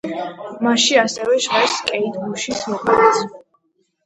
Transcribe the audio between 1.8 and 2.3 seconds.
კეიტ